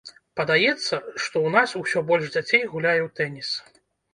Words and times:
Падаецца, 0.37 0.79
што 1.23 1.35
ў 1.43 1.53
нас 1.57 1.75
усё 1.81 1.99
больш 2.09 2.27
дзяцей 2.35 2.63
гуляе 2.73 2.99
ў 3.07 3.09
тэніс. 3.21 3.49